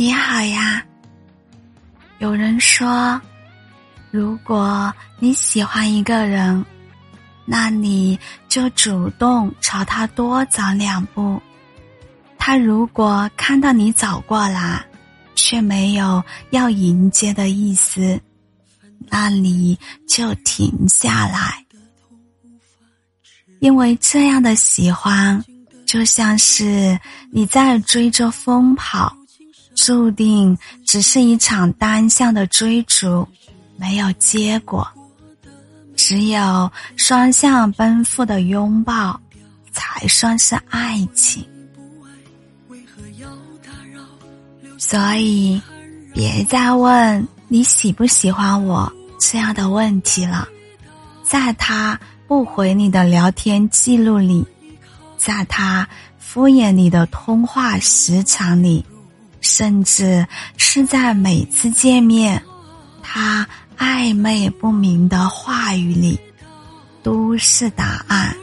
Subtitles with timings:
[0.00, 0.80] 你好呀。
[2.20, 3.20] 有人说，
[4.12, 6.64] 如果你喜欢一个人，
[7.44, 8.16] 那你
[8.48, 11.42] 就主动朝他多走两步。
[12.38, 14.80] 他如果看到你走过来，
[15.34, 18.20] 却没有要迎接的意思，
[19.08, 21.66] 那你就停下来，
[23.58, 25.44] 因为这样的喜欢，
[25.84, 26.96] 就像是
[27.32, 29.12] 你在追着风跑。
[29.78, 33.26] 注定只是一场单向的追逐，
[33.76, 34.86] 没有结果。
[35.94, 39.18] 只有双向奔赴的拥抱，
[39.72, 41.46] 才算是爱情。
[44.76, 45.60] 所以，
[46.12, 50.46] 别再问你喜不喜欢我这样的问题了。
[51.22, 54.44] 在他不回你的聊天记录里，
[55.16, 55.88] 在他
[56.18, 58.84] 敷衍你的通话时长里。
[59.48, 60.26] 甚至
[60.58, 62.40] 是在每次见面，
[63.02, 66.20] 他暧昧不明的话语里，
[67.02, 68.36] 都是答案。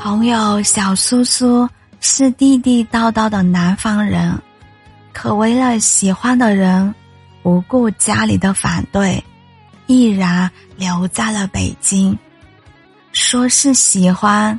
[0.00, 1.68] 朋友小苏苏
[2.00, 4.32] 是地地道道的南方人，
[5.12, 6.92] 可为了喜欢的人，
[7.42, 9.22] 不顾家里的反对。
[9.88, 12.16] 毅然留在了北京，
[13.12, 14.58] 说是喜欢，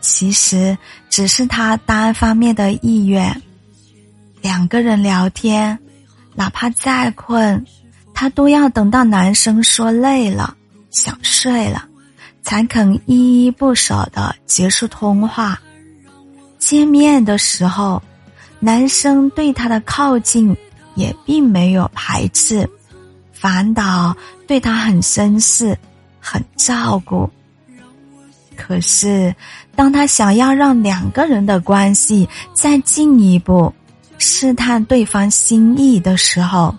[0.00, 0.76] 其实
[1.08, 3.42] 只是他单方面的意愿。
[4.42, 5.76] 两个人聊天，
[6.34, 7.64] 哪怕再困，
[8.14, 10.54] 他都要等到男生说累了、
[10.90, 11.84] 想睡了，
[12.42, 15.58] 才肯依依不舍的结束通话。
[16.58, 18.02] 见面的时候，
[18.60, 20.54] 男生对他的靠近
[20.96, 22.68] 也并没有排斥。
[23.32, 25.76] 反倒对他很绅士，
[26.20, 27.28] 很照顾。
[28.56, 29.34] 可是，
[29.74, 33.72] 当他想要让两个人的关系再进一步，
[34.18, 36.74] 试探对方心意的时候，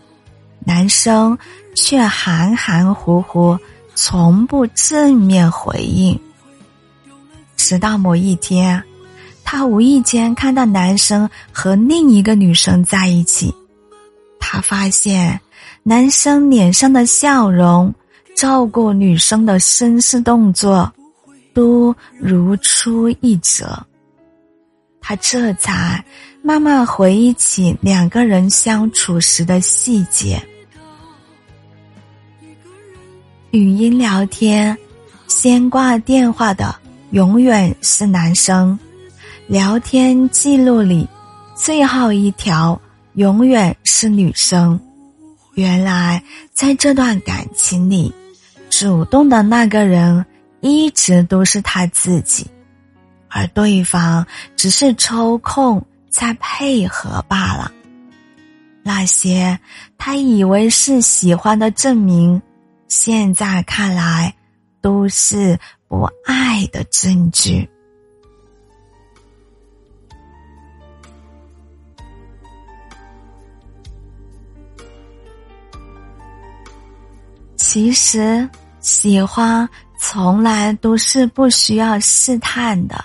[0.66, 1.38] 男生
[1.76, 3.58] 却含含糊糊，
[3.94, 6.20] 从不正面回应。
[7.56, 8.82] 直到某一天，
[9.44, 13.54] 他无意间看到男生和另一个女生在一起，
[14.40, 15.40] 他发现。
[15.84, 17.94] 男生脸上的笑容，
[18.36, 20.92] 照顾女生的绅士动作，
[21.54, 23.86] 都如出一辙。
[25.00, 26.04] 他这才
[26.42, 30.42] 慢慢回忆起两个人相处时的细节。
[33.52, 34.78] 语音聊天，
[35.28, 36.76] 先挂电话的
[37.12, 38.78] 永远是男生；
[39.48, 41.08] 聊天记录里，
[41.56, 42.80] 最后一条
[43.18, 44.80] 永远是女生。
[45.56, 46.24] 原来，
[46.54, 48.14] 在这段感情里，
[48.70, 50.24] 主动的那个人
[50.62, 52.46] 一直都是他自己，
[53.28, 54.24] 而对方
[54.56, 57.72] 只是抽空在配合罢了。
[58.84, 59.60] 那些
[59.98, 62.40] 他以为是喜欢的证明，
[62.88, 64.32] 现在看来
[64.80, 65.58] 都是
[65.88, 67.68] 不爱的证据。
[77.70, 79.68] 其实，喜欢
[80.00, 83.04] 从来都是不需要试探的，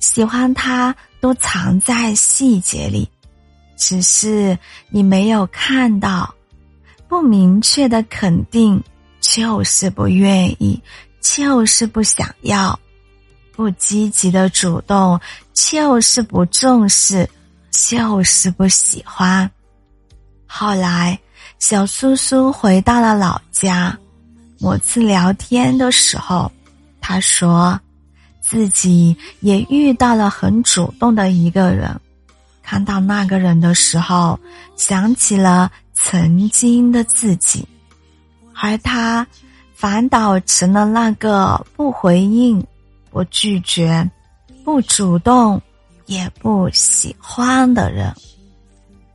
[0.00, 3.06] 喜欢他都藏在细节里，
[3.76, 4.58] 只是
[4.88, 6.34] 你没有看到。
[7.06, 8.82] 不明确的肯定
[9.20, 10.82] 就是不愿意，
[11.20, 12.74] 就是不想要；
[13.54, 15.20] 不积极的主动
[15.52, 17.28] 就是不重视，
[17.70, 19.48] 就是不喜欢。
[20.46, 21.18] 后来。
[21.62, 23.96] 小苏苏回到了老家，
[24.58, 26.50] 某次聊天的时候，
[27.00, 27.78] 他说，
[28.40, 31.88] 自己也遇到了很主动的一个人，
[32.64, 34.36] 看到那个人的时候，
[34.74, 37.64] 想起了曾经的自己，
[38.60, 39.24] 而他
[39.72, 42.60] 反倒成了那个不回应、
[43.08, 44.10] 不拒绝、
[44.64, 45.62] 不主动、
[46.06, 48.12] 也不喜欢的人。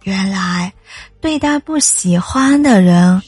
[0.08, 0.72] 原来，
[1.20, 3.22] 对待不喜欢的人，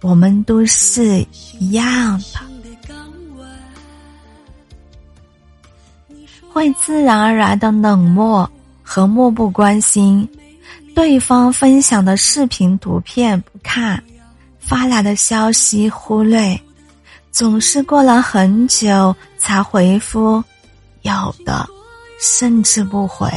[0.00, 1.22] 我们都是
[1.58, 2.40] 一样的，
[6.50, 8.50] 会自然而然的冷漠
[8.82, 10.26] 和漠不关心，
[10.94, 14.02] 对方分享的视频图片不看，
[14.58, 16.58] 发来的消息忽略，
[17.30, 20.42] 总是过了很久才回复，
[21.02, 21.68] 有的
[22.18, 23.30] 甚至不回，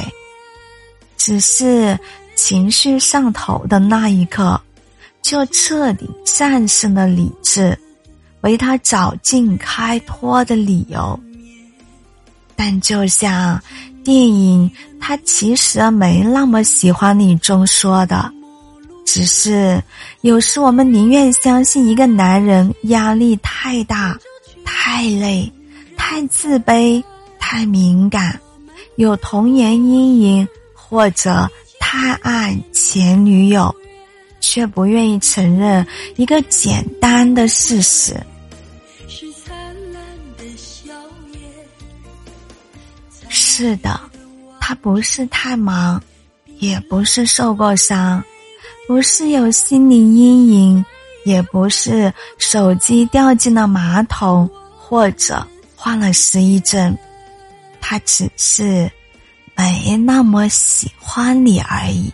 [1.18, 2.00] 只是。
[2.36, 4.60] 情绪上头的那一刻，
[5.22, 7.78] 就彻底战胜了理智，
[8.42, 11.20] 为他找尽开脱的理由。
[12.56, 13.62] 但就像
[14.04, 18.32] 电影《他其实没那么喜欢你》中说的，
[19.06, 19.82] 只是
[20.22, 24.18] 有时我们宁愿相信一个男人压力太大、
[24.64, 25.52] 太累、
[25.98, 27.04] 太自卑、
[27.40, 28.40] 太敏感，
[28.96, 31.50] 有童年阴影，或者
[31.88, 33.74] 太爱前女友，
[34.40, 35.86] 却不愿意承认
[36.16, 38.20] 一个简单的事实。
[43.30, 44.02] 是的，
[44.60, 46.02] 他不是太忙，
[46.58, 48.22] 也不是受过伤，
[48.88, 50.86] 不是有心理阴影，
[51.24, 55.46] 也不是手机掉进了马桶或者
[55.76, 56.98] 患了失忆症，
[57.80, 58.92] 他只是
[59.86, 62.12] 没那么喜欢你而已。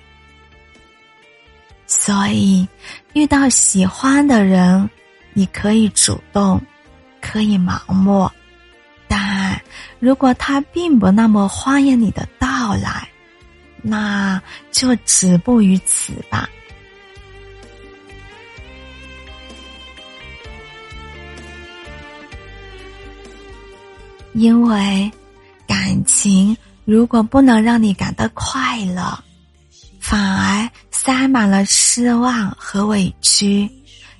[1.87, 2.67] 所以，
[3.13, 4.89] 遇到喜欢的人，
[5.31, 6.61] 你可以主动，
[7.21, 8.29] 可以盲目。
[9.07, 9.57] 但
[9.99, 13.07] 如果他并不那么欢迎你的到来，
[13.81, 16.49] 那就止步于此吧。
[24.33, 25.09] 因为
[25.65, 29.17] 感情如果不能让你感到快乐，
[29.99, 33.69] 反而塞满了失望和委屈，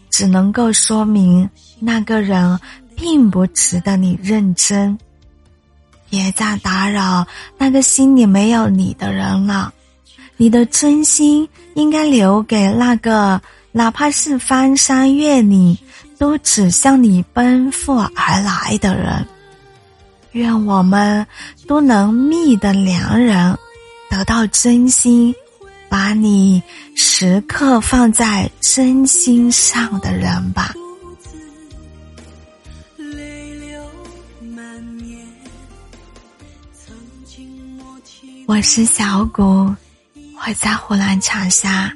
[0.09, 1.49] 只能够说明
[1.79, 2.59] 那个人
[2.95, 4.97] 并不值得你认真。
[6.09, 7.25] 别再打扰
[7.57, 9.73] 那个心里没有你的人了，
[10.37, 13.41] 你的真心应该留给那个
[13.71, 15.77] 哪怕是翻山越岭
[16.17, 19.25] 都只向你奔赴而来的人。
[20.33, 21.25] 愿我们
[21.67, 23.57] 都能觅得良人，
[24.09, 25.33] 得到真心，
[25.89, 26.61] 把你
[26.95, 30.73] 时刻放在真心上的人吧。
[38.47, 39.43] 我是小谷，
[40.13, 41.91] 我在湖南长沙，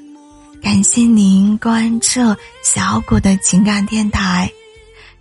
[0.62, 2.20] 感谢您关注
[2.64, 4.50] 小谷的情感电台，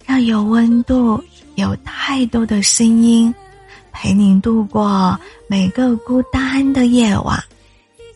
[0.05, 1.23] 让有温度
[1.55, 3.35] 有态度的声音
[3.93, 5.19] 陪您度过
[5.49, 7.43] 每个孤单的夜晚。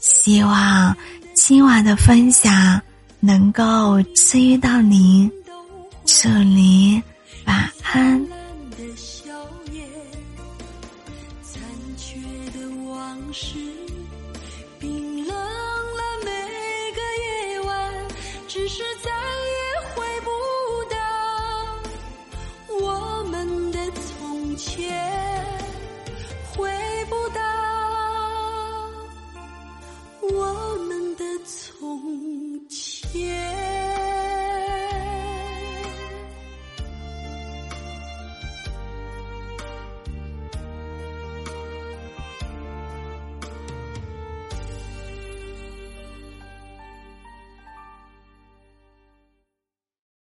[0.00, 0.96] 希望
[1.34, 2.80] 今晚的分享
[3.20, 5.30] 能够治愈到您
[6.04, 7.02] 这里
[7.46, 8.20] 晚安。
[8.78, 8.84] 的
[11.42, 11.62] 残
[11.96, 12.16] 缺
[12.52, 13.56] 的往事
[14.78, 16.30] 冰冷了每
[16.94, 17.92] 个夜晚
[18.46, 19.10] 只是在